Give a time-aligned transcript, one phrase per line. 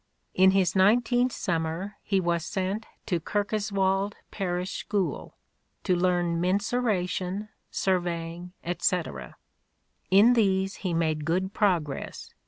[0.33, 5.35] "In his nineteenth summer he was sent to Kirkoswald Parish School
[5.83, 9.35] to learn mensuration, surveying, etc....
[10.09, 12.33] In these he made good progress.